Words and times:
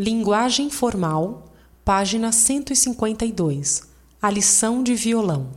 Linguagem 0.00 0.70
Formal, 0.70 1.52
página 1.84 2.30
152. 2.30 3.82
A 4.22 4.30
lição 4.30 4.80
de 4.80 4.94
violão. 4.94 5.50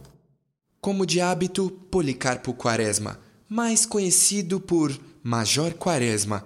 Como 0.82 1.06
de 1.06 1.22
hábito, 1.22 1.70
Policarpo 1.92 2.52
Quaresma, 2.52 3.20
mais 3.48 3.86
conhecido 3.86 4.60
por 4.60 5.00
Major 5.22 5.76
Quaresma, 5.76 6.44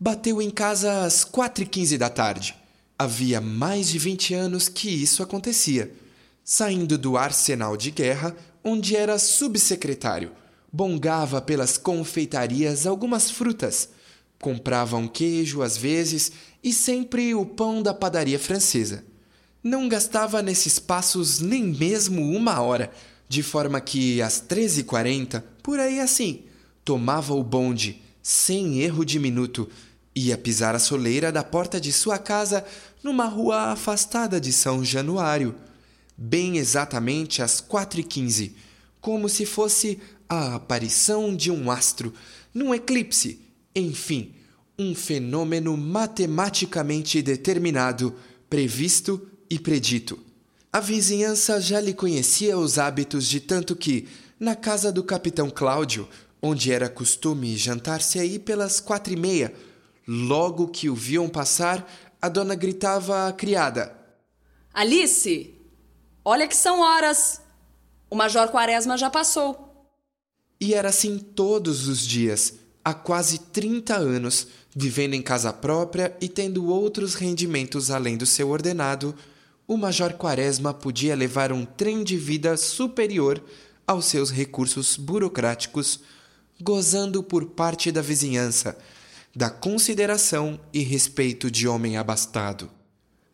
bateu 0.00 0.42
em 0.42 0.50
casa 0.50 1.04
às 1.04 1.22
quatro 1.22 1.62
e 1.62 1.68
quinze 1.68 1.96
da 1.96 2.10
tarde. 2.10 2.52
Havia 2.98 3.40
mais 3.40 3.90
de 3.90 3.98
vinte 4.00 4.34
anos 4.34 4.68
que 4.68 4.90
isso 4.90 5.22
acontecia. 5.22 5.94
Saindo 6.42 6.98
do 6.98 7.16
arsenal 7.16 7.76
de 7.76 7.92
guerra, 7.92 8.34
onde 8.64 8.96
era 8.96 9.20
subsecretário, 9.20 10.32
bongava 10.72 11.40
pelas 11.40 11.78
confeitarias 11.78 12.88
algumas 12.88 13.30
frutas, 13.30 13.90
comprava 14.40 14.96
um 14.96 15.08
queijo 15.08 15.62
às 15.62 15.76
vezes 15.76 16.32
e 16.62 16.72
sempre 16.72 17.34
o 17.34 17.44
pão 17.44 17.82
da 17.82 17.94
padaria 17.94 18.38
francesa. 18.38 19.04
Não 19.62 19.88
gastava 19.88 20.42
nesses 20.42 20.78
passos 20.78 21.40
nem 21.40 21.64
mesmo 21.64 22.22
uma 22.30 22.60
hora, 22.60 22.90
de 23.28 23.42
forma 23.42 23.80
que 23.80 24.22
às 24.22 24.40
13h40, 24.40 25.42
por 25.62 25.80
aí 25.80 25.98
assim, 26.00 26.44
tomava 26.84 27.34
o 27.34 27.42
bonde, 27.42 28.02
sem 28.22 28.80
erro 28.80 29.04
de 29.04 29.18
minuto, 29.18 29.68
ia 30.14 30.38
pisar 30.38 30.74
a 30.74 30.78
soleira 30.78 31.30
da 31.30 31.42
porta 31.42 31.80
de 31.80 31.92
sua 31.92 32.18
casa 32.18 32.64
numa 33.02 33.26
rua 33.26 33.72
afastada 33.72 34.40
de 34.40 34.52
São 34.52 34.84
Januário, 34.84 35.54
bem 36.16 36.56
exatamente 36.56 37.42
às 37.42 37.60
quatro 37.60 38.00
e 38.00 38.04
quinze, 38.04 38.56
como 39.00 39.28
se 39.28 39.44
fosse 39.44 40.00
a 40.28 40.54
aparição 40.54 41.36
de 41.36 41.50
um 41.50 41.70
astro, 41.70 42.12
num 42.54 42.74
eclipse, 42.74 43.40
enfim, 43.80 44.34
um 44.78 44.94
fenômeno 44.94 45.76
matematicamente 45.76 47.20
determinado, 47.20 48.14
previsto 48.48 49.28
e 49.50 49.58
predito. 49.58 50.18
A 50.72 50.80
vizinhança 50.80 51.60
já 51.60 51.80
lhe 51.80 51.94
conhecia 51.94 52.58
os 52.58 52.78
hábitos 52.78 53.26
de 53.26 53.40
tanto 53.40 53.76
que, 53.76 54.08
na 54.40 54.56
casa 54.56 54.90
do 54.90 55.04
capitão 55.04 55.50
Cláudio, 55.50 56.08
onde 56.42 56.72
era 56.72 56.88
costume 56.88 57.56
jantar-se 57.56 58.18
aí 58.18 58.38
pelas 58.38 58.80
quatro 58.80 59.12
e 59.12 59.16
meia, 59.16 59.54
logo 60.06 60.68
que 60.68 60.88
o 60.88 60.94
viam 60.94 61.28
passar, 61.28 61.86
a 62.20 62.28
dona 62.28 62.54
gritava 62.54 63.28
à 63.28 63.32
criada: 63.32 63.96
Alice, 64.72 65.54
olha 66.24 66.48
que 66.48 66.56
são 66.56 66.80
horas. 66.80 67.40
O 68.08 68.14
Major 68.14 68.48
Quaresma 68.48 68.96
já 68.96 69.10
passou. 69.10 69.90
E 70.60 70.74
era 70.74 70.88
assim 70.88 71.18
todos 71.18 71.88
os 71.88 72.06
dias, 72.06 72.54
há 72.86 72.94
quase 72.94 73.40
30 73.40 73.96
anos, 73.96 74.46
vivendo 74.72 75.14
em 75.14 75.20
casa 75.20 75.52
própria 75.52 76.16
e 76.20 76.28
tendo 76.28 76.66
outros 76.66 77.14
rendimentos 77.14 77.90
além 77.90 78.16
do 78.16 78.24
seu 78.24 78.48
ordenado, 78.48 79.12
o 79.66 79.76
Major 79.76 80.12
Quaresma 80.12 80.72
podia 80.72 81.16
levar 81.16 81.50
um 81.50 81.64
trem 81.64 82.04
de 82.04 82.16
vida 82.16 82.56
superior 82.56 83.42
aos 83.84 84.04
seus 84.04 84.30
recursos 84.30 84.96
burocráticos, 84.96 85.98
gozando 86.62 87.24
por 87.24 87.46
parte 87.46 87.90
da 87.90 88.00
vizinhança 88.00 88.78
da 89.34 89.50
consideração 89.50 90.58
e 90.72 90.78
respeito 90.78 91.50
de 91.50 91.66
homem 91.66 91.96
abastado. 91.96 92.70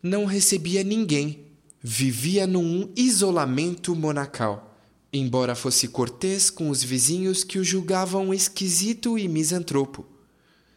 Não 0.01 0.25
recebia 0.25 0.83
ninguém, 0.83 1.45
vivia 1.79 2.47
num 2.47 2.91
isolamento 2.95 3.95
monacal, 3.95 4.72
embora 5.13 5.53
fosse 5.53 5.87
cortês 5.87 6.49
com 6.49 6.71
os 6.71 6.83
vizinhos 6.83 7.43
que 7.43 7.59
o 7.59 7.63
julgavam 7.63 8.33
esquisito 8.33 9.17
e 9.17 9.27
misantropo. 9.27 10.05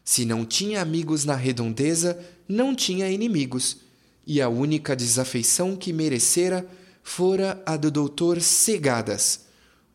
Se 0.04 0.26
não 0.26 0.44
tinha 0.44 0.82
amigos 0.82 1.24
na 1.24 1.34
redondeza, 1.34 2.22
não 2.46 2.74
tinha 2.74 3.10
inimigos, 3.10 3.78
e 4.26 4.42
a 4.42 4.48
única 4.48 4.94
desafeição 4.94 5.74
que 5.74 5.92
merecera 5.92 6.68
fora 7.02 7.62
a 7.64 7.76
do 7.76 7.90
doutor 7.90 8.40
Segadas, 8.42 9.46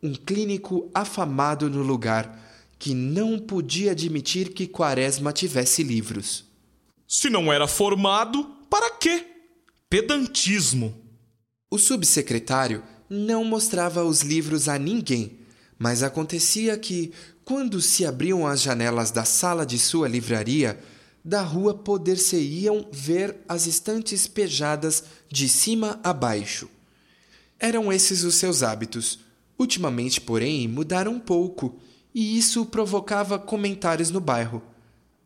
um 0.01 0.13
clínico 0.13 0.89
afamado 0.93 1.69
no 1.69 1.83
lugar, 1.83 2.39
que 2.79 2.95
não 2.95 3.37
podia 3.37 3.91
admitir 3.91 4.53
que 4.53 4.65
Quaresma 4.65 5.31
tivesse 5.31 5.83
livros. 5.83 6.45
Se 7.07 7.29
não 7.29 7.53
era 7.53 7.67
formado, 7.67 8.43
para 8.69 8.89
quê? 8.91 9.27
Pedantismo. 9.87 10.95
O 11.69 11.77
subsecretário 11.77 12.81
não 13.13 13.43
mostrava 13.43 14.05
os 14.05 14.21
livros 14.21 14.69
a 14.69 14.79
ninguém, 14.79 15.37
mas 15.77 16.01
acontecia 16.01 16.77
que, 16.77 17.11
quando 17.43 17.81
se 17.81 18.05
abriam 18.05 18.47
as 18.47 18.61
janelas 18.61 19.11
da 19.11 19.25
sala 19.25 19.65
de 19.65 19.77
sua 19.77 20.07
livraria, 20.07 20.79
da 21.23 21.41
rua 21.41 21.73
poder-se-iam 21.73 22.87
ver 22.89 23.35
as 23.49 23.67
estantes 23.67 24.27
pejadas 24.27 25.03
de 25.29 25.49
cima 25.49 25.99
a 26.01 26.13
baixo. 26.13 26.69
Eram 27.59 27.91
esses 27.91 28.23
os 28.23 28.35
seus 28.35 28.63
hábitos. 28.63 29.19
Ultimamente, 29.59 30.21
porém, 30.21 30.65
mudaram 30.69 31.11
um 31.11 31.19
pouco 31.19 31.81
e 32.15 32.37
isso 32.37 32.65
provocava 32.65 33.37
comentários 33.37 34.09
no 34.09 34.21
bairro. 34.21 34.63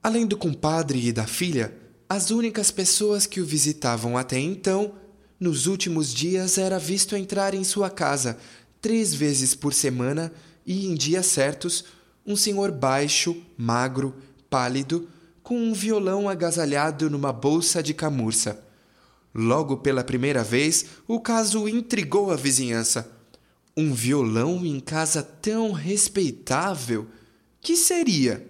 Além 0.02 0.26
do 0.26 0.36
compadre 0.36 1.08
e 1.08 1.14
da 1.14 1.28
filha, 1.28 1.72
as 2.10 2.32
únicas 2.32 2.72
pessoas 2.72 3.28
que 3.28 3.40
o 3.40 3.46
visitavam 3.46 4.18
até 4.18 4.40
então, 4.40 4.96
nos 5.40 5.68
últimos 5.68 6.14
dias 6.14 6.58
era 6.58 6.80
visto 6.80 7.16
entrar 7.16 7.54
em 7.54 7.64
sua 7.64 7.90
casa 7.90 8.38
três 8.82 9.14
vezes 9.14 9.56
por 9.56 9.74
semana 9.74 10.32
e 10.66 10.86
em 10.86 10.96
dias 10.96 11.26
certos 11.26 11.86
um 12.26 12.36
senhor 12.36 12.72
baixo, 12.72 13.36
magro, 13.58 14.16
pálido, 14.50 15.08
com 15.44 15.58
um 15.60 15.74
violão 15.74 16.28
agasalhado 16.28 17.10
numa 17.10 17.32
bolsa 17.32 17.84
de 17.84 17.94
camurça. 17.94 18.64
Logo 19.34 19.78
pela 19.78 20.04
primeira 20.04 20.44
vez, 20.44 20.86
o 21.08 21.20
caso 21.20 21.68
intrigou 21.68 22.32
a 22.32 22.36
vizinhança. 22.36 23.12
Um 23.78 23.94
violão 23.94 24.66
em 24.66 24.80
casa 24.80 25.22
tão 25.22 25.72
respeitável? 25.72 27.08
Que 27.62 27.76
seria? 27.76 28.48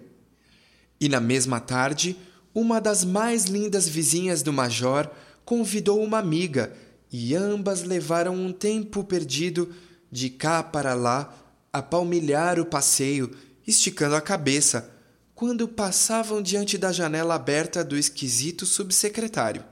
E 1.00 1.08
na 1.08 1.20
mesma 1.20 1.60
tarde, 1.60 2.16
uma 2.54 2.80
das 2.80 3.04
mais 3.04 3.44
lindas 3.44 3.88
vizinhas 3.88 4.42
do 4.42 4.52
Major 4.52 5.10
convidou 5.46 6.02
uma 6.02 6.18
amiga 6.18 6.72
e 7.10 7.34
ambas 7.34 7.84
levaram 7.84 8.34
um 8.34 8.52
tempo 8.52 9.04
perdido 9.04 9.72
de 10.10 10.28
cá 10.28 10.60
para 10.60 10.92
lá 10.92 11.32
a 11.72 11.80
palmilhar 11.80 12.58
o 12.58 12.66
passeio, 12.66 13.30
esticando 13.66 14.16
a 14.16 14.20
cabeça, 14.20 14.90
quando 15.34 15.68
passavam 15.68 16.42
diante 16.42 16.76
da 16.76 16.90
janela 16.90 17.36
aberta 17.36 17.84
do 17.84 17.96
esquisito 17.96 18.66
subsecretário. 18.66 19.64